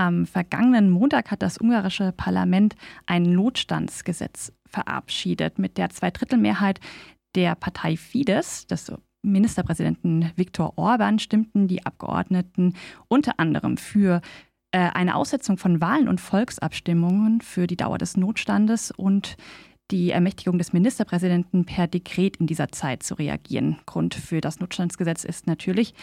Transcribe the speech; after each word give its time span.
Am 0.00 0.24
vergangenen 0.24 0.88
Montag 0.88 1.30
hat 1.30 1.42
das 1.42 1.58
ungarische 1.60 2.12
Parlament 2.12 2.74
ein 3.04 3.34
Notstandsgesetz 3.34 4.50
verabschiedet 4.64 5.58
mit 5.58 5.76
der 5.76 5.90
Zweidrittelmehrheit 5.90 6.80
der 7.34 7.54
Partei 7.54 7.98
Fidesz, 7.98 8.66
des 8.66 8.90
Ministerpräsidenten 9.20 10.32
Viktor 10.36 10.78
Orban, 10.78 11.18
stimmten 11.18 11.68
die 11.68 11.84
Abgeordneten 11.84 12.76
unter 13.08 13.38
anderem 13.38 13.76
für 13.76 14.22
äh, 14.72 14.78
eine 14.78 15.16
Aussetzung 15.16 15.58
von 15.58 15.82
Wahlen 15.82 16.08
und 16.08 16.18
Volksabstimmungen 16.18 17.42
für 17.42 17.66
die 17.66 17.76
Dauer 17.76 17.98
des 17.98 18.16
Notstandes 18.16 18.90
und 18.92 19.36
die 19.90 20.10
Ermächtigung 20.10 20.58
des 20.58 20.72
Ministerpräsidenten 20.72 21.64
per 21.64 21.86
Dekret 21.86 22.36
in 22.36 22.46
dieser 22.46 22.70
Zeit 22.70 23.02
zu 23.02 23.14
reagieren. 23.14 23.78
Grund 23.86 24.14
für 24.14 24.40
das 24.40 24.60
Notstandsgesetz 24.60 25.24
ist 25.24 25.46
natürlich 25.46 25.94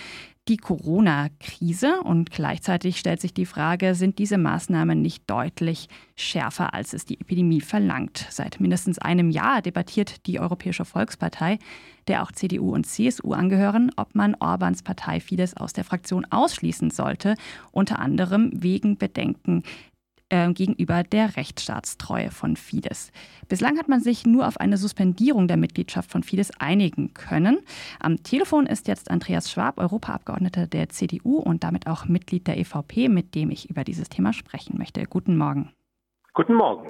die 0.48 0.58
Corona-Krise 0.58 2.02
und 2.04 2.32
gleichzeitig 2.32 2.98
stellt 2.98 3.20
sich 3.20 3.34
die 3.34 3.46
Frage, 3.46 3.96
sind 3.96 4.18
diese 4.18 4.38
Maßnahmen 4.38 5.02
nicht 5.02 5.30
deutlich 5.30 5.90
schärfer, 6.16 6.73
als 6.73 6.94
es 6.94 7.05
die 7.05 7.20
Epidemie 7.20 7.62
verlangt? 7.62 8.26
Seit 8.30 8.59
mindestens 8.59 8.98
einem 8.98 9.30
Jahr 9.30 9.62
debattiert 9.62 10.26
die 10.26 10.40
Europäische 10.40 10.86
Volkspartei, 10.86 11.59
der 12.08 12.23
auch 12.23 12.31
CDU 12.31 12.73
und 12.73 12.86
CSU 12.86 13.34
angehören, 13.34 13.92
ob 13.98 14.16
man 14.16 14.36
Orbans 14.40 14.84
Partei 14.84 15.20
Fidesz 15.20 15.54
aus 15.56 15.73
der 15.73 15.84
Fraktion 15.84 16.26
ausschließen 16.30 16.92
sollte, 16.92 17.36
unter 17.72 18.00
anderem 18.00 18.52
wegen 18.54 18.98
Bedenken 18.98 19.64
äh, 20.30 20.52
gegenüber 20.54 21.04
der 21.04 21.38
Rechtsstaatstreue 21.38 22.31
von 22.31 22.55
Fidesz. 22.55 23.12
Bislang 23.48 23.77
hat 23.77 23.88
man 23.88 24.02
sich 24.02 24.26
nur 24.26 24.48
auf 24.48 24.59
eine 24.59 24.77
Suspendierung 24.77 25.48
der 25.48 25.58
Mitgliedschaft 25.58 26.12
von 26.12 26.23
Fidesz 26.23 26.52
einigen 26.59 27.13
können. 27.13 27.59
Am 28.00 28.23
Telefon 28.23 28.66
ist 28.66 28.88
jetzt 28.88 29.09
Andreas 29.09 29.52
Schwab, 29.52 29.80
Europaabgeordneter 29.80 30.67
der 30.67 30.90
CDU 30.90 31.38
und 31.38 31.63
damit 31.63 31.88
auch 31.88 32.05
Mitglied 32.05 32.48
der 32.48 32.58
EVP, 32.58 33.09
mit 33.09 33.36
dem 33.36 33.52
ich 33.52 33.70
über 33.70 33.84
dieses 33.84 34.09
Thema 34.09 34.34
sprechen 34.34 34.77
möchte. 34.77 35.03
Guten 35.03 35.38
Morgen. 35.38 35.72
Guten 36.34 36.55
Morgen. 36.55 36.88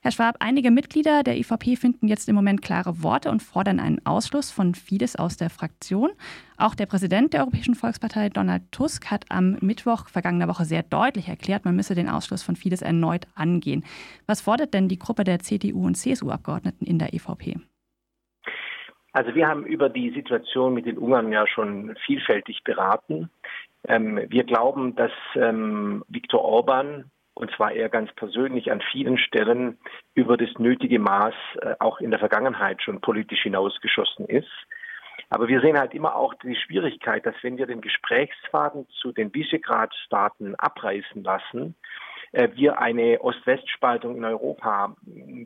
Herr 0.00 0.12
Schwab, 0.12 0.36
einige 0.38 0.70
Mitglieder 0.70 1.24
der 1.24 1.36
EVP 1.38 1.74
finden 1.74 2.06
jetzt 2.06 2.28
im 2.28 2.36
Moment 2.36 2.62
klare 2.62 3.02
Worte 3.02 3.30
und 3.30 3.42
fordern 3.42 3.80
einen 3.80 4.06
Ausschluss 4.06 4.52
von 4.52 4.76
Fidesz 4.76 5.16
aus 5.16 5.36
der 5.36 5.50
Fraktion. 5.50 6.10
Auch 6.56 6.76
der 6.76 6.86
Präsident 6.86 7.32
der 7.32 7.40
Europäischen 7.40 7.74
Volkspartei, 7.74 8.28
Donald 8.28 8.62
Tusk, 8.70 9.10
hat 9.10 9.24
am 9.28 9.58
Mittwoch 9.60 10.08
vergangener 10.08 10.46
Woche 10.46 10.64
sehr 10.64 10.84
deutlich 10.84 11.28
erklärt, 11.28 11.64
man 11.64 11.74
müsse 11.74 11.96
den 11.96 12.08
Ausschluss 12.08 12.44
von 12.44 12.54
Fidesz 12.54 12.80
erneut 12.80 13.26
angehen. 13.34 13.84
Was 14.28 14.40
fordert 14.40 14.72
denn 14.72 14.88
die 14.88 15.00
Gruppe 15.00 15.24
der 15.24 15.40
CDU 15.40 15.84
und 15.84 15.96
CSU-Abgeordneten 15.96 16.86
in 16.86 17.00
der 17.00 17.12
EVP? 17.12 17.56
Also 19.12 19.34
wir 19.34 19.48
haben 19.48 19.66
über 19.66 19.88
die 19.88 20.10
Situation 20.10 20.74
mit 20.74 20.86
den 20.86 20.96
Ungarn 20.96 21.32
ja 21.32 21.44
schon 21.48 21.96
vielfältig 22.06 22.62
beraten. 22.62 23.30
Ähm, 23.88 24.20
wir 24.28 24.44
glauben, 24.44 24.94
dass 24.94 25.12
ähm, 25.34 26.04
Viktor 26.06 26.42
Orban 26.42 27.10
und 27.38 27.52
zwar 27.52 27.72
er 27.72 27.88
ganz 27.88 28.12
persönlich 28.14 28.72
an 28.72 28.82
vielen 28.92 29.16
Stellen 29.16 29.78
über 30.14 30.36
das 30.36 30.50
nötige 30.58 30.98
Maß 30.98 31.34
äh, 31.62 31.74
auch 31.78 32.00
in 32.00 32.10
der 32.10 32.18
Vergangenheit 32.18 32.82
schon 32.82 33.00
politisch 33.00 33.42
hinausgeschossen 33.42 34.26
ist. 34.26 34.50
Aber 35.30 35.46
wir 35.46 35.60
sehen 35.60 35.78
halt 35.78 35.94
immer 35.94 36.16
auch 36.16 36.34
die 36.34 36.56
Schwierigkeit, 36.56 37.24
dass 37.24 37.36
wenn 37.42 37.56
wir 37.56 37.66
den 37.66 37.80
Gesprächsfaden 37.80 38.88
zu 39.00 39.12
den 39.12 39.32
Visegrad-Staaten 39.32 40.56
abreißen 40.56 41.22
lassen, 41.22 41.76
äh, 42.32 42.48
wir 42.54 42.80
eine 42.80 43.20
Ost-West-Spaltung 43.20 44.16
in 44.16 44.24
Europa 44.24 44.96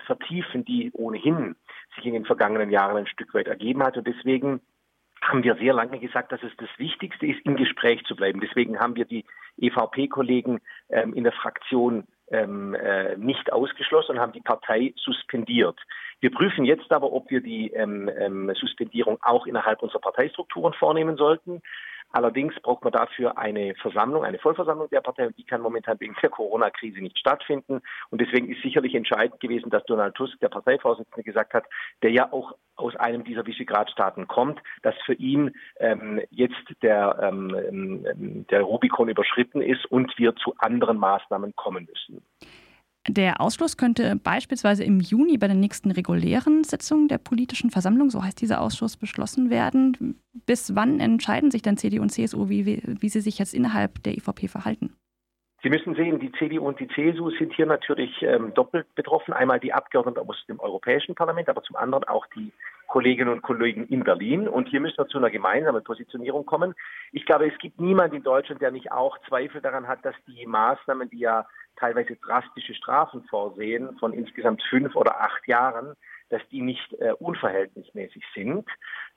vertiefen, 0.07 0.65
die 0.65 0.91
ohnehin 0.95 1.57
sich 1.95 2.07
in 2.07 2.15
den 2.15 2.25
vergangenen 2.25 2.71
Jahren 2.71 2.97
ein 2.97 3.07
Stück 3.07 3.35
weit 3.35 3.49
ergeben 3.49 3.83
hat. 3.83 3.99
Und 3.99 4.07
deswegen 4.07 4.61
haben 5.23 5.45
wir 5.45 5.55
sehr 5.57 5.73
lange 5.73 5.99
gesagt, 5.99 6.33
dass 6.33 6.43
es 6.43 6.53
das 6.59 6.69
Wichtigste 6.79 7.27
ist, 7.27 7.41
im 7.45 7.57
Gespräch 7.57 8.05
zu 8.05 8.17
bleiben. 8.17 8.41
Deswegen 8.41 8.79
haben 8.79 8.97
wir 8.97 9.05
die 9.05 9.25
EVP-Kollegen 9.59 10.61
ähm, 10.91 11.15
in 11.15 11.25
der 11.25 11.33
Fraktion 11.33 12.05
ähm, 12.31 12.75
äh, 12.75 13.17
nicht 13.17 13.53
ausgeschlossen 13.53 14.13
und 14.13 14.21
haben 14.21 14.33
die 14.33 14.41
Partei 14.41 14.95
suspendiert. 14.97 15.79
Wir 16.21 16.31
prüfen 16.31 16.65
jetzt 16.65 16.91
aber, 16.91 17.13
ob 17.13 17.31
wir 17.31 17.41
die 17.41 17.73
ähm, 17.73 18.11
ähm, 18.19 18.53
Suspendierung 18.55 19.19
auch 19.23 19.47
innerhalb 19.47 19.83
unserer 19.83 20.01
Parteistrukturen 20.01 20.73
vornehmen 20.73 21.17
sollten. 21.17 21.63
Allerdings 22.13 22.55
braucht 22.61 22.85
man 22.85 22.93
dafür 22.93 23.39
eine 23.39 23.75
Versammlung, 23.77 24.25
eine 24.25 24.39
Vollversammlung 24.39 24.89
der 24.91 25.01
Partei 25.01 25.27
und 25.27 25.39
die 25.39 25.45
kann 25.45 25.63
momentan 25.63 25.99
wegen 26.01 26.15
der 26.23 26.31
Corona-Krise 26.31 27.01
nicht 27.01 27.19
stattfinden. 27.19 27.81
Und 28.11 28.21
deswegen 28.21 28.51
ist 28.51 28.63
sicherlich 28.63 28.95
entscheidend 28.95 29.41
gewesen, 29.41 29.71
dass 29.71 29.85
Donald 29.85 30.15
Tusk, 30.15 30.39
der 30.41 30.49
Parteivorsitzende, 30.49 31.23
gesagt 31.23 31.55
hat, 31.55 31.65
der 32.03 32.11
ja 32.11 32.33
auch 32.33 32.55
aus 32.77 32.95
einem 32.97 33.25
dieser 33.25 33.47
Visegrad-Staaten 33.47 34.29
kommt, 34.29 34.61
dass 34.83 34.95
für 35.05 35.15
ihn 35.15 35.53
ähm, 35.79 36.21
jetzt 36.31 36.63
der, 36.83 37.19
ähm, 37.23 37.57
ähm 37.69 38.47
der 38.51 38.63
Rubikon 38.63 39.09
überschritten 39.09 39.63
ist 39.63 39.85
und 39.87 40.17
wir 40.19 40.35
zu 40.37 40.55
anderen 40.59 40.99
Maßnahmen 40.99 41.55
kommen 41.57 41.87
müssen. 41.87 42.23
Der 43.09 43.41
Ausschluss 43.41 43.77
könnte 43.77 44.15
beispielsweise 44.15 44.85
im 44.85 45.01
Juni 45.01 45.37
bei 45.37 45.49
der 45.49 45.57
nächsten 45.57 45.91
regulären 45.91 46.63
Sitzung 46.63 47.09
der 47.09 47.19
politischen 47.19 47.71
Versammlung, 47.71 48.11
so 48.11 48.23
heißt 48.23 48.41
dieser 48.41 48.61
Ausschuss, 48.61 48.97
beschlossen 48.97 49.51
werden. 49.51 50.21
Bis 50.47 50.77
wann 50.77 51.01
entscheiden 51.01 51.51
sich 51.51 51.63
dann 51.63 51.77
CDU 51.77 52.03
und 52.03 52.11
CSU, 52.11 52.49
wie, 52.49 52.81
wie 52.85 53.09
sie 53.09 53.21
sich 53.21 53.39
jetzt 53.39 53.55
innerhalb 53.55 54.03
der 54.05 54.17
EVP 54.17 54.47
verhalten? 54.47 54.93
Sie 55.63 55.71
müssen 55.71 55.95
sehen, 55.95 56.19
die 56.19 56.33
CDU 56.33 56.67
und 56.67 56.81
die 56.81 56.89
CSU 56.89 57.31
sind 57.31 57.55
hier 57.55 57.67
natürlich 57.67 58.21
ähm, 58.23 58.53
doppelt 58.53 58.93
betroffen. 58.97 59.33
Einmal 59.33 59.61
die 59.61 59.73
Abgeordneten 59.73 60.19
aus 60.19 60.45
dem 60.49 60.59
Europäischen 60.59 61.15
Parlament, 61.15 61.49
aber 61.49 61.63
zum 61.63 61.77
anderen 61.77 62.05
auch 62.05 62.27
die 62.35 62.53
Kolleginnen 62.89 63.33
und 63.33 63.43
Kollegen 63.43 63.87
in 63.87 64.03
Berlin. 64.03 64.49
Und 64.49 64.69
hier 64.69 64.81
müssen 64.81 64.99
wir 64.99 65.07
zu 65.07 65.19
einer 65.19 65.31
gemeinsamen 65.31 65.85
Positionierung 65.85 66.45
kommen. 66.47 66.75
Ich 67.13 67.25
glaube, 67.27 67.47
es 67.47 67.57
gibt 67.59 67.81
niemand 67.81 68.13
in 68.13 68.25
Deutschland, 68.25 68.61
der 68.61 68.73
nicht 68.73 68.91
auch 68.91 69.17
Zweifel 69.29 69.61
daran 69.61 69.87
hat, 69.87 70.05
dass 70.05 70.17
die 70.27 70.45
Maßnahmen, 70.47 71.09
die 71.11 71.21
ja 71.21 71.47
teilweise 71.77 72.17
drastische 72.17 72.75
Strafen 72.75 73.23
vorsehen 73.31 73.97
von 73.99 74.13
insgesamt 74.13 74.63
fünf 74.69 74.97
oder 74.97 75.21
acht 75.21 75.47
Jahren, 75.47 75.95
dass 76.29 76.43
die 76.51 76.63
nicht 76.63 76.93
äh, 76.95 77.13
unverhältnismäßig 77.19 78.25
sind. 78.35 78.67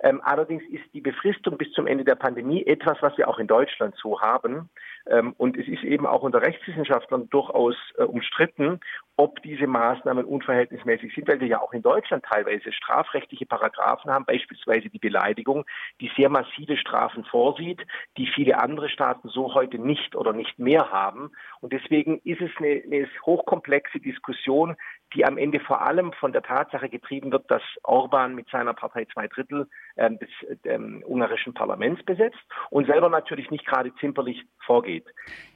Ähm, 0.01 0.22
allerdings 0.23 0.63
ist 0.69 0.84
die 0.94 1.01
Befristung 1.01 1.57
bis 1.57 1.72
zum 1.72 1.88
Ende 1.88 2.03
der 2.03 2.16
Pandemie 2.16 2.66
etwas, 2.66 2.97
was 3.01 3.17
wir 3.17 3.28
auch 3.29 3.39
in 3.39 3.47
Deutschland 3.47 3.95
so 3.95 4.22
haben. 4.22 4.69
Ähm, 5.07 5.33
und 5.38 5.57
es 5.57 5.67
ist 5.67 5.83
eben 5.83 6.05
auch 6.05 6.23
unter 6.23 6.41
Rechtswissenschaftlern 6.41 7.29
durchaus 7.29 7.75
äh, 7.97 8.03
umstritten, 8.03 8.79
ob 9.17 9.41
diese 9.43 9.67
Maßnahmen 9.67 10.25
unverhältnismäßig 10.25 11.13
sind, 11.13 11.27
weil 11.27 11.39
wir 11.39 11.47
ja 11.47 11.61
auch 11.61 11.73
in 11.73 11.81
Deutschland 11.81 12.25
teilweise 12.25 12.71
strafrechtliche 12.73 13.45
Paragraphen 13.45 14.11
haben, 14.11 14.25
beispielsweise 14.25 14.89
die 14.89 14.99
Beleidigung, 14.99 15.66
die 16.01 16.11
sehr 16.17 16.29
massive 16.29 16.77
Strafen 16.77 17.23
vorsieht, 17.25 17.81
die 18.17 18.27
viele 18.27 18.59
andere 18.59 18.89
Staaten 18.89 19.29
so 19.29 19.53
heute 19.53 19.77
nicht 19.77 20.16
oder 20.16 20.33
nicht 20.33 20.59
mehr 20.59 20.91
haben. 20.91 21.31
Und 21.61 21.72
deswegen 21.72 22.19
ist 22.23 22.41
es 22.41 22.51
eine, 22.57 22.81
eine 22.85 23.07
hochkomplexe 23.25 23.99
Diskussion, 23.99 24.75
die 25.13 25.25
am 25.25 25.37
Ende 25.37 25.59
vor 25.59 25.81
allem 25.81 26.11
von 26.13 26.33
der 26.33 26.41
Tatsache 26.41 26.89
getrieben 26.89 27.31
wird, 27.31 27.49
dass 27.49 27.61
Orban 27.83 28.35
mit 28.35 28.49
seiner 28.49 28.73
Partei 28.73 29.05
zwei 29.05 29.27
Drittel 29.27 29.67
ähm, 29.97 30.19
des 30.19 30.29
ähm, 30.66 31.03
ungarischen 31.05 31.53
Parlaments 31.53 32.03
besetzt 32.03 32.43
und 32.69 32.87
selber 32.87 33.09
natürlich 33.09 33.49
nicht 33.49 33.66
gerade 33.66 33.93
zimperlich 33.95 34.43
vorgeht. 34.66 34.94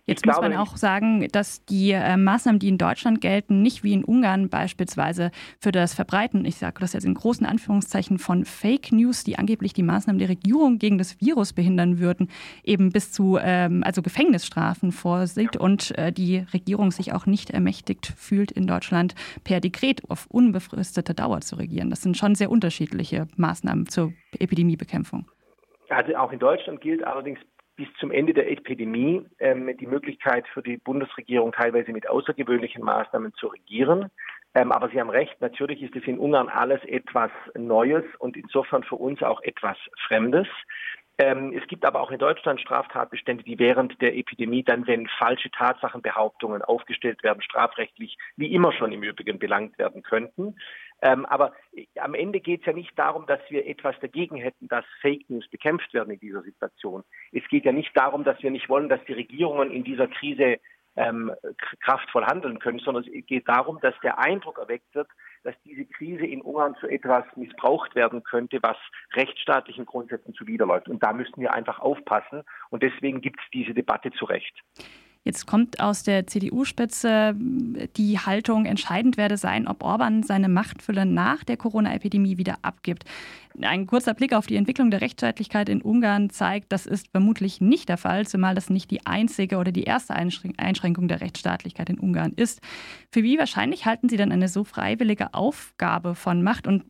Jetzt 0.09 0.21
ich 0.21 0.25
muss 0.25 0.37
glaube, 0.37 0.49
man 0.49 0.57
auch 0.57 0.75
sagen, 0.75 1.27
dass 1.31 1.63
die 1.65 1.91
äh, 1.91 2.17
Maßnahmen, 2.17 2.57
die 2.57 2.69
in 2.69 2.79
Deutschland 2.79 3.21
gelten, 3.21 3.61
nicht 3.61 3.83
wie 3.83 3.93
in 3.93 4.03
Ungarn 4.03 4.49
beispielsweise 4.49 5.29
für 5.59 5.71
das 5.71 5.93
Verbreiten, 5.93 6.45
ich 6.45 6.55
sage 6.55 6.79
das 6.79 6.93
jetzt 6.93 7.05
in 7.05 7.13
großen 7.13 7.45
Anführungszeichen, 7.45 8.17
von 8.17 8.43
Fake 8.43 8.91
News, 8.91 9.23
die 9.23 9.37
angeblich 9.37 9.73
die 9.73 9.83
Maßnahmen 9.83 10.17
der 10.17 10.29
Regierung 10.29 10.79
gegen 10.79 10.97
das 10.97 11.21
Virus 11.21 11.53
behindern 11.53 11.99
würden, 11.99 12.29
eben 12.63 12.89
bis 12.89 13.11
zu 13.11 13.37
ähm, 13.39 13.83
also 13.85 14.01
Gefängnisstrafen 14.01 14.91
vorsieht 14.91 15.55
ja. 15.55 15.61
und 15.61 15.95
äh, 15.95 16.11
die 16.11 16.43
Regierung 16.53 16.89
sich 16.89 17.13
auch 17.13 17.27
nicht 17.27 17.51
ermächtigt 17.51 18.07
fühlt, 18.17 18.51
in 18.51 18.65
Deutschland 18.65 19.13
per 19.43 19.59
Dekret 19.59 20.09
auf 20.09 20.25
unbefristete 20.25 21.13
Dauer 21.13 21.41
zu 21.41 21.55
regieren. 21.57 21.91
Das 21.91 22.01
sind 22.01 22.17
schon 22.17 22.33
sehr 22.33 22.49
unterschiedliche 22.49 23.27
Maßnahmen 23.37 23.87
zur 23.87 24.13
Epidemiebekämpfung. 24.39 25.27
Also 25.89 26.15
auch 26.15 26.31
in 26.31 26.39
Deutschland 26.39 26.81
gilt 26.81 27.03
allerdings 27.03 27.39
bis 27.79 27.87
zum 27.97 28.11
Ende 28.11 28.33
der 28.33 28.51
Epidemie 28.51 29.25
ähm, 29.39 29.71
die 29.77 29.87
Möglichkeit 29.87 30.45
für 30.49 30.61
die 30.61 30.75
Bundesregierung 30.75 31.53
teilweise 31.53 31.93
mit 31.93 32.09
außergewöhnlichen 32.09 32.83
Maßnahmen 32.83 33.33
zu 33.35 33.47
regieren. 33.47 34.11
Ähm, 34.53 34.73
aber 34.73 34.89
Sie 34.89 34.99
haben 34.99 35.09
recht, 35.09 35.39
natürlich 35.39 35.81
ist 35.81 35.95
es 35.95 36.03
in 36.03 36.19
Ungarn 36.19 36.49
alles 36.49 36.83
etwas 36.83 37.31
Neues 37.57 38.03
und 38.17 38.35
insofern 38.35 38.83
für 38.83 38.97
uns 38.97 39.23
auch 39.23 39.41
etwas 39.43 39.77
Fremdes. 40.07 40.47
Ähm, 41.19 41.53
es 41.57 41.65
gibt 41.67 41.85
aber 41.85 42.01
auch 42.01 42.11
in 42.11 42.19
Deutschland 42.19 42.59
Straftatbestände, 42.59 43.45
die 43.45 43.59
während 43.59 44.01
der 44.01 44.17
Epidemie 44.17 44.63
dann, 44.63 44.85
wenn 44.85 45.07
falsche 45.07 45.49
Tatsachenbehauptungen 45.51 46.61
aufgestellt 46.61 47.23
werden, 47.23 47.41
strafrechtlich 47.41 48.17
wie 48.35 48.53
immer 48.53 48.73
schon 48.73 48.91
im 48.91 49.03
Übrigen 49.03 49.39
belangt 49.39 49.77
werden 49.77 50.03
könnten. 50.03 50.55
Ähm, 51.01 51.25
aber 51.25 51.53
äh, 51.73 51.85
am 51.99 52.13
Ende 52.13 52.39
geht 52.39 52.61
es 52.61 52.65
ja 52.65 52.73
nicht 52.73 52.97
darum, 52.97 53.25
dass 53.25 53.39
wir 53.49 53.65
etwas 53.67 53.95
dagegen 54.01 54.37
hätten, 54.37 54.67
dass 54.67 54.85
Fake 55.01 55.29
News 55.29 55.47
bekämpft 55.49 55.93
werden 55.93 56.13
in 56.13 56.19
dieser 56.19 56.41
Situation. 56.41 57.03
Es 57.31 57.47
geht 57.49 57.65
ja 57.65 57.71
nicht 57.71 57.95
darum, 57.95 58.23
dass 58.23 58.41
wir 58.41 58.51
nicht 58.51 58.69
wollen, 58.69 58.89
dass 58.89 59.03
die 59.05 59.13
Regierungen 59.13 59.71
in 59.71 59.83
dieser 59.83 60.07
Krise 60.07 60.57
ähm, 60.95 61.31
kraftvoll 61.81 62.25
handeln 62.25 62.59
können, 62.59 62.79
sondern 62.79 63.05
es 63.05 63.25
geht 63.25 63.47
darum, 63.47 63.79
dass 63.81 63.95
der 64.03 64.19
Eindruck 64.19 64.57
erweckt 64.57 64.93
wird, 64.93 65.07
dass 65.43 65.55
diese 65.63 65.85
Krise 65.85 66.25
in 66.25 66.41
Ungarn 66.41 66.75
für 66.75 66.91
etwas 66.91 67.23
missbraucht 67.35 67.95
werden 67.95 68.23
könnte, 68.23 68.59
was 68.61 68.75
rechtsstaatlichen 69.13 69.85
Grundsätzen 69.85 70.33
zuwiderläuft. 70.33 70.89
Und 70.89 71.01
da 71.01 71.13
müssen 71.13 71.39
wir 71.39 71.53
einfach 71.53 71.79
aufpassen. 71.79 72.43
Und 72.69 72.83
deswegen 72.83 73.21
gibt 73.21 73.39
es 73.39 73.45
diese 73.53 73.73
Debatte 73.73 74.11
zu 74.11 74.25
Recht. 74.25 74.53
Jetzt 75.25 75.45
kommt 75.45 75.81
aus 75.81 76.03
der 76.03 76.27
CDU-Spitze 76.27 77.35
die 77.37 78.19
Haltung, 78.19 78.65
entscheidend 78.65 79.17
werde 79.17 79.35
sein, 79.35 79.67
ob 79.67 79.83
Orban 79.83 80.23
seine 80.23 80.47
Machtfülle 80.47 81.05
nach 81.05 81.43
der 81.43 81.57
Corona-Epidemie 81.57 82.37
wieder 82.37 82.55
abgibt. 82.61 83.03
Ein 83.61 83.85
kurzer 83.85 84.13
Blick 84.13 84.33
auf 84.33 84.47
die 84.47 84.55
Entwicklung 84.55 84.91
der 84.91 85.01
Rechtsstaatlichkeit 85.01 85.67
in 85.67 85.81
Ungarn 85.81 86.29
zeigt, 86.29 86.71
das 86.71 86.85
ist 86.85 87.09
vermutlich 87.09 87.59
nicht 87.59 87.89
der 87.89 87.97
Fall, 87.97 88.25
zumal 88.27 88.55
das 88.55 88.69
nicht 88.69 88.91
die 88.91 89.05
einzige 89.05 89.57
oder 89.57 89.73
die 89.73 89.83
erste 89.83 90.15
Einschränkung 90.15 91.09
der 91.09 91.19
Rechtsstaatlichkeit 91.19 91.89
in 91.89 91.99
Ungarn 91.99 92.31
ist. 92.37 92.61
Für 93.11 93.21
wie 93.21 93.37
wahrscheinlich 93.37 93.85
halten 93.85 94.07
Sie 94.07 94.17
denn 94.17 94.31
eine 94.31 94.47
so 94.47 94.63
freiwillige 94.63 95.33
Aufgabe 95.33 96.15
von 96.15 96.43
Macht 96.43 96.65
und 96.65 96.85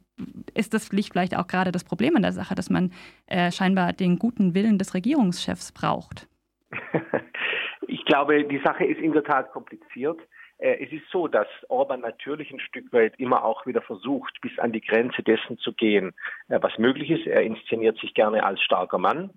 ist 0.54 0.74
das 0.74 0.88
vielleicht 0.88 1.36
auch 1.36 1.48
gerade 1.48 1.72
das 1.72 1.84
Problem 1.84 2.16
an 2.16 2.22
der 2.22 2.34
Sache, 2.34 2.54
dass 2.54 2.70
man 2.70 2.92
äh, 3.26 3.52
scheinbar 3.52 3.94
den 3.94 4.20
guten 4.20 4.54
Willen 4.54 4.78
des 4.78 4.94
Regierungschefs 4.94 5.72
braucht? 5.72 6.28
Ich 7.90 8.06
glaube, 8.06 8.44
die 8.44 8.62
Sache 8.64 8.86
ist 8.86 9.00
in 9.00 9.14
der 9.14 9.24
Tat 9.24 9.52
kompliziert. 9.52 10.20
Äh, 10.60 10.86
es 10.86 10.92
ist 10.92 11.10
so, 11.12 11.28
dass 11.28 11.48
Orban 11.70 12.02
natürlich 12.02 12.52
ein 12.52 12.60
Stück 12.60 12.94
weit 12.94 13.20
immer 13.20 13.44
auch 13.44 13.66
wieder 13.66 13.82
versucht, 13.82 14.40
bis 14.42 14.58
an 14.60 14.72
die 14.72 14.82
Grenze 14.82 15.24
dessen 15.24 15.58
zu 15.58 15.74
gehen, 15.74 16.14
äh, 16.50 16.60
was 16.62 16.78
möglich 16.78 17.10
ist. 17.10 17.26
Er 17.26 17.42
inszeniert 17.42 17.98
sich 17.98 18.14
gerne 18.14 18.44
als 18.44 18.62
starker 18.62 19.00
Mann. 19.00 19.32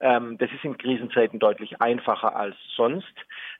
Ähm, 0.00 0.38
das 0.38 0.50
ist 0.50 0.64
in 0.64 0.78
Krisenzeiten 0.78 1.38
deutlich 1.40 1.82
einfacher 1.82 2.34
als 2.34 2.56
sonst. 2.74 3.14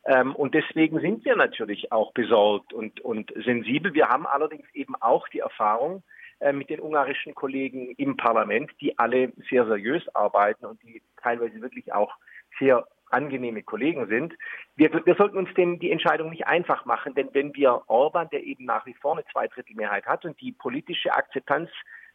Ähm, 0.06 0.34
und 0.34 0.54
deswegen 0.54 1.00
sind 1.00 1.22
wir 1.26 1.36
natürlich 1.36 1.92
auch 1.92 2.12
besorgt 2.12 2.72
und, 2.72 3.00
und 3.02 3.30
sensibel. 3.44 3.92
Wir 3.92 4.08
haben 4.08 4.26
allerdings 4.26 4.64
eben 4.72 4.94
auch 4.96 5.28
die 5.28 5.40
Erfahrung, 5.40 6.02
äh, 6.38 6.54
mit 6.54 6.70
den 6.70 6.80
ungarischen 6.80 7.34
Kollegen 7.34 7.94
im 7.98 8.16
Parlament, 8.16 8.70
die 8.80 8.98
alle 8.98 9.34
sehr 9.50 9.66
seriös 9.66 10.02
arbeiten 10.14 10.64
und 10.64 10.82
die 10.82 11.02
teilweise 11.22 11.60
wirklich 11.60 11.92
auch 11.92 12.14
sehr 12.58 12.86
angenehme 13.10 13.62
Kollegen 13.62 14.06
sind. 14.06 14.34
Wir, 14.76 14.90
wir 15.04 15.14
sollten 15.14 15.36
uns 15.36 15.52
denn 15.54 15.78
die 15.78 15.90
Entscheidung 15.90 16.30
nicht 16.30 16.46
einfach 16.46 16.84
machen, 16.84 17.14
denn 17.14 17.28
wenn 17.32 17.54
wir 17.54 17.82
Orban, 17.86 18.28
der 18.30 18.44
eben 18.44 18.64
nach 18.64 18.86
wie 18.86 18.94
vor 18.94 19.12
eine 19.12 19.24
Zweidrittelmehrheit 19.26 20.06
hat 20.06 20.24
und 20.24 20.40
die 20.40 20.52
politische 20.52 21.12
Akzeptanz 21.12 21.70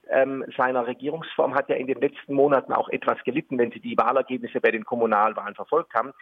ähm, 0.10 0.46
seiner 0.56 0.86
Regierungsform 0.88 1.56
hat 1.56 1.70
ja 1.70 1.76
in 1.76 1.88
den 1.88 2.00
letzten 2.00 2.34
Monaten 2.34 2.74
auch 2.74 2.90
etwas 2.90 3.24
gelitten, 3.24 3.58
wenn 3.58 3.72
Sie 3.72 3.80
die 3.80 3.98
Wahlergebnisse 3.98 4.62
bei 4.62 4.72
den 4.72 4.86
Kommunalwahlen 4.86 5.56
verfolgt 5.56 5.94
haben. 5.94 6.14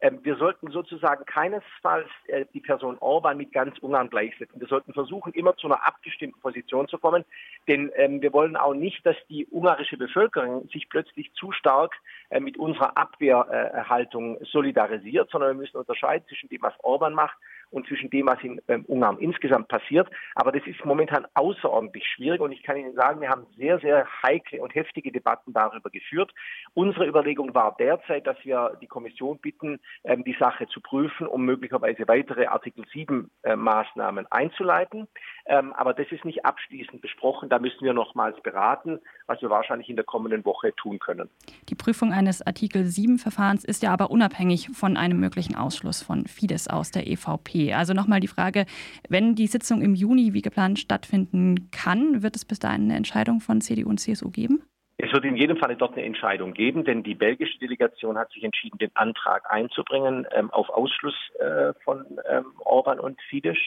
Ähm, 0.00 0.20
wir 0.22 0.36
sollten 0.36 0.70
sozusagen 0.70 1.24
keinesfalls 1.26 2.08
äh, 2.28 2.46
die 2.54 2.60
Person 2.60 2.96
Orban 3.00 3.36
mit 3.36 3.52
ganz 3.52 3.78
Ungarn 3.78 4.08
gleichsetzen. 4.08 4.60
Wir 4.60 4.68
sollten 4.68 4.92
versuchen, 4.92 5.32
immer 5.34 5.56
zu 5.56 5.66
einer 5.66 5.86
abgestimmten 5.86 6.40
Position 6.40 6.88
zu 6.88 6.98
kommen, 6.98 7.24
denn 7.68 7.90
ähm, 7.96 8.22
wir 8.22 8.32
wollen 8.32 8.56
auch 8.56 8.74
nicht, 8.74 9.04
dass 9.04 9.16
die 9.28 9.46
ungarische 9.50 9.98
Bevölkerung 9.98 10.68
sich 10.68 10.88
plötzlich 10.88 11.32
zu 11.34 11.52
stark 11.52 11.94
äh, 12.30 12.40
mit 12.40 12.56
unserer 12.56 12.96
Abwehrhaltung 12.96 14.38
solidarisiert, 14.44 15.30
sondern 15.30 15.50
wir 15.50 15.62
müssen 15.62 15.76
unterscheiden 15.76 16.26
zwischen 16.28 16.48
dem, 16.48 16.62
was 16.62 16.74
Orban 16.82 17.12
macht 17.12 17.36
und 17.70 17.86
zwischen 17.86 18.10
dem, 18.10 18.26
was 18.26 18.42
in 18.42 18.60
ähm, 18.68 18.84
Ungarn 18.86 19.18
insgesamt 19.18 19.68
passiert. 19.68 20.08
Aber 20.34 20.52
das 20.52 20.66
ist 20.66 20.84
momentan 20.84 21.26
außerordentlich 21.34 22.06
schwierig 22.06 22.40
und 22.40 22.52
ich 22.52 22.62
kann 22.62 22.76
Ihnen 22.76 22.94
sagen, 22.94 23.20
wir 23.20 23.28
haben 23.28 23.46
sehr, 23.56 23.78
sehr 23.80 24.06
heikle 24.22 24.60
und 24.60 24.74
heftige 24.74 25.12
Debatten 25.12 25.52
darüber 25.52 25.90
geführt. 25.90 26.32
Unsere 26.74 27.06
Überlegung 27.06 27.54
war 27.54 27.76
derzeit, 27.78 28.26
dass 28.26 28.36
wir 28.44 28.76
die 28.80 28.86
Kommission 28.86 29.38
bitten, 29.38 29.80
ähm, 30.04 30.24
die 30.24 30.36
Sache 30.38 30.66
zu 30.68 30.80
prüfen, 30.80 31.26
um 31.26 31.44
möglicherweise 31.44 32.06
weitere 32.08 32.46
Artikel 32.46 32.84
7 32.92 33.30
äh, 33.42 33.56
Maßnahmen 33.56 34.26
einzuleiten. 34.30 35.08
Ähm, 35.46 35.72
aber 35.72 35.94
das 35.94 36.06
ist 36.10 36.24
nicht 36.24 36.44
abschließend 36.44 37.02
besprochen. 37.02 37.48
Da 37.48 37.58
müssen 37.58 37.84
wir 37.84 37.92
nochmals 37.92 38.40
beraten, 38.42 39.00
was 39.26 39.42
wir 39.42 39.50
wahrscheinlich 39.50 39.88
in 39.88 39.96
der 39.96 40.04
kommenden 40.04 40.44
Woche 40.44 40.74
tun 40.76 40.98
können. 40.98 41.28
Die 41.68 41.74
Prüfung 41.74 42.12
eines 42.12 42.40
Artikel 42.46 42.84
7 42.84 43.18
Verfahrens 43.18 43.64
ist 43.64 43.82
ja 43.82 43.92
aber 43.92 44.10
unabhängig 44.10 44.70
von 44.72 44.96
einem 44.96 45.20
möglichen 45.20 45.54
Ausschluss 45.54 46.02
von 46.02 46.26
Fidesz 46.26 46.68
aus 46.68 46.90
der 46.90 47.06
EVP. 47.06 47.74
Also 47.74 47.92
nochmal 47.92 48.20
die 48.20 48.28
Frage, 48.28 48.66
wenn 49.08 49.34
die 49.34 49.46
Sitzung 49.46 49.82
im 49.82 49.94
Juni 49.94 50.32
wie 50.32 50.42
geplant 50.42 50.78
stattfinden 50.78 51.70
kann, 51.70 52.22
wird 52.22 52.36
es 52.36 52.44
bis 52.44 52.58
dahin 52.58 52.84
eine 52.84 52.96
Entscheidung 52.96 53.40
von 53.40 53.60
CDU 53.60 53.88
und 53.88 53.98
CSU 53.98 54.30
geben? 54.30 54.62
Es 55.02 55.12
wird 55.14 55.24
in 55.24 55.36
jedem 55.36 55.56
Falle 55.56 55.76
dort 55.76 55.94
eine 55.94 56.04
Entscheidung 56.04 56.52
geben, 56.52 56.84
denn 56.84 57.02
die 57.02 57.14
belgische 57.14 57.58
Delegation 57.58 58.18
hat 58.18 58.30
sich 58.32 58.44
entschieden, 58.44 58.76
den 58.76 58.94
Antrag 58.94 59.50
einzubringen 59.50 60.26
ähm, 60.32 60.50
auf 60.50 60.68
Ausschluss 60.68 61.14
äh, 61.38 61.72
von 61.84 62.04
ähm, 62.28 62.52
Orban 62.58 63.00
und 63.00 63.18
Fidesz. 63.22 63.58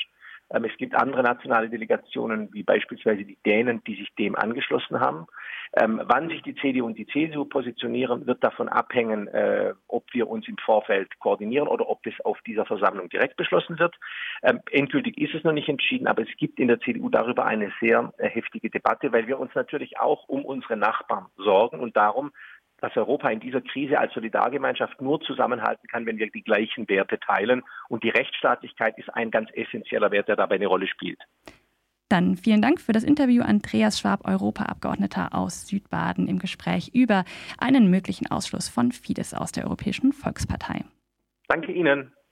Ähm, 0.52 0.66
es 0.66 0.76
gibt 0.78 0.96
andere 0.96 1.24
nationale 1.24 1.70
Delegationen, 1.70 2.50
wie 2.54 2.64
beispielsweise 2.64 3.24
die 3.24 3.38
Dänen, 3.46 3.84
die 3.86 3.96
sich 3.96 4.14
dem 4.16 4.36
angeschlossen 4.36 5.00
haben. 5.00 5.28
Ähm, 5.76 6.02
wann 6.06 6.30
sich 6.30 6.42
die 6.44 6.56
CDU 6.56 6.86
und 6.86 6.98
die 6.98 7.08
CSU 7.08 7.46
positionieren, 7.46 8.28
wird 8.28 8.44
davon 8.44 8.70
abhängen, 8.70 9.28
äh, 9.28 9.74
ob 9.88 10.06
wir 10.14 10.30
uns 10.30 10.48
im 10.48 10.58
Vorfeld 10.58 11.20
koordinieren 11.20 11.68
oder 11.68 11.90
ob 11.90 12.04
das 12.04 12.14
auf 12.24 12.40
dieser 12.46 12.66
Versammlung 12.66 13.10
direkt 13.10 13.38
beschlossen 13.38 13.80
wird. 13.80 13.96
Ähm, 14.44 14.60
endgültig 14.72 15.18
ist 15.18 15.34
es 15.34 15.44
noch 15.44 15.54
nicht 15.54 15.70
entschieden, 15.70 16.08
aber 16.08 16.22
es 16.22 16.38
gibt 16.38 16.60
in 16.60 16.68
der 16.68 16.80
CDU 16.80 17.10
darüber 17.10 17.46
eine 17.46 17.72
sehr 17.82 18.14
äh, 18.18 18.30
heftige 18.30 18.70
Debatte, 18.70 19.12
weil 19.12 19.28
wir 19.28 19.40
uns 19.40 19.54
natürlich 19.56 20.00
auch 20.00 20.28
um 20.28 20.46
unsere 20.46 20.78
Nachbarn 20.78 21.26
sorgen 21.38 21.80
und 21.80 21.98
darum, 21.98 22.32
dass 22.84 22.98
Europa 22.98 23.30
in 23.30 23.40
dieser 23.40 23.62
Krise 23.62 23.98
als 23.98 24.14
Solidargemeinschaft 24.14 25.02
nur 25.02 25.22
zusammenhalten 25.22 25.88
kann, 25.88 26.06
wenn 26.06 26.18
wir 26.18 26.30
die 26.30 26.44
gleichen 26.44 26.90
Werte 26.90 27.18
teilen. 27.18 27.64
Und 27.88 28.04
die 28.04 28.10
Rechtsstaatlichkeit 28.10 28.98
ist 28.98 29.10
ein 29.16 29.32
ganz 29.32 29.50
essentieller 29.54 30.12
Wert, 30.12 30.28
der 30.28 30.36
dabei 30.36 30.56
eine 30.56 30.68
Rolle 30.68 30.88
spielt. 30.88 31.20
Dann 32.10 32.36
vielen 32.36 32.62
Dank 32.62 32.82
für 32.82 32.92
das 32.92 33.06
Interview, 33.06 33.42
Andreas 33.42 34.00
Schwab, 34.00 34.28
Europaabgeordneter 34.28 35.34
aus 35.34 35.66
Südbaden, 35.66 36.28
im 36.28 36.40
Gespräch 36.40 36.92
über 36.94 37.24
einen 37.58 37.90
möglichen 37.90 38.30
Ausschluss 38.30 38.68
von 38.68 38.92
Fidesz 38.92 39.34
aus 39.34 39.54
der 39.54 39.64
Europäischen 39.64 40.12
Volkspartei. 40.12 40.84
Danke 41.48 41.72
Ihnen. 41.72 42.14